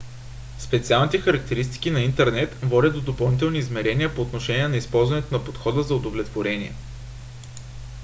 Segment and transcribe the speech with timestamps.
[0.59, 5.95] специалните характеристики на интернет водят до допълнителни измерения по отношение на използването на подхода за
[5.95, 6.73] удовлетворение